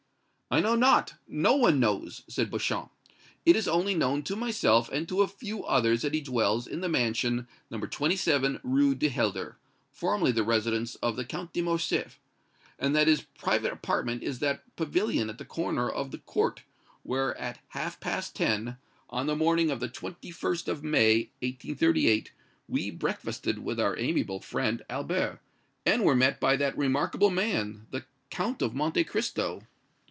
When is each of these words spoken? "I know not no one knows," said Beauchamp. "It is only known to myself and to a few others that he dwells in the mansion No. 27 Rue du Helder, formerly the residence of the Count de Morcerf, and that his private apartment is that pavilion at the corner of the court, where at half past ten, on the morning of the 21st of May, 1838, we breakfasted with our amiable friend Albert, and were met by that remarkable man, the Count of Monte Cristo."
"I 0.53 0.59
know 0.59 0.75
not 0.75 1.13
no 1.29 1.55
one 1.55 1.79
knows," 1.79 2.23
said 2.27 2.49
Beauchamp. 2.51 2.91
"It 3.45 3.55
is 3.55 3.69
only 3.69 3.95
known 3.95 4.21
to 4.23 4.35
myself 4.35 4.89
and 4.89 5.07
to 5.07 5.21
a 5.21 5.27
few 5.29 5.63
others 5.63 6.01
that 6.01 6.13
he 6.13 6.19
dwells 6.19 6.67
in 6.67 6.81
the 6.81 6.89
mansion 6.89 7.47
No. 7.69 7.79
27 7.79 8.59
Rue 8.61 8.93
du 8.93 9.07
Helder, 9.07 9.55
formerly 9.93 10.33
the 10.33 10.43
residence 10.43 10.95
of 10.95 11.15
the 11.15 11.23
Count 11.23 11.53
de 11.53 11.61
Morcerf, 11.61 12.19
and 12.77 12.93
that 12.93 13.07
his 13.07 13.21
private 13.21 13.71
apartment 13.71 14.23
is 14.23 14.39
that 14.39 14.75
pavilion 14.75 15.29
at 15.29 15.37
the 15.37 15.45
corner 15.45 15.89
of 15.89 16.11
the 16.11 16.17
court, 16.17 16.63
where 17.03 17.33
at 17.37 17.61
half 17.69 18.01
past 18.01 18.35
ten, 18.35 18.75
on 19.09 19.27
the 19.27 19.37
morning 19.37 19.71
of 19.71 19.79
the 19.79 19.87
21st 19.87 20.67
of 20.67 20.83
May, 20.83 21.29
1838, 21.41 22.33
we 22.67 22.91
breakfasted 22.91 23.59
with 23.59 23.79
our 23.79 23.97
amiable 23.97 24.41
friend 24.41 24.83
Albert, 24.89 25.39
and 25.85 26.03
were 26.03 26.13
met 26.13 26.41
by 26.41 26.57
that 26.57 26.77
remarkable 26.77 27.29
man, 27.31 27.87
the 27.91 28.03
Count 28.29 28.61
of 28.61 28.75
Monte 28.75 29.05
Cristo." 29.05 29.65